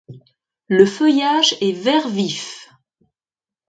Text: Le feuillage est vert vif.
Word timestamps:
Le 0.67 0.87
feuillage 0.87 1.55
est 1.61 1.73
vert 1.73 2.07
vif. 2.09 2.71